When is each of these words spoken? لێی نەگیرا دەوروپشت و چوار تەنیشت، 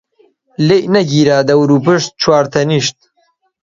لێی 0.67 0.85
نەگیرا 0.95 1.39
دەوروپشت 1.49 2.09
و 2.13 2.17
چوار 2.21 2.45
تەنیشت، 2.53 2.97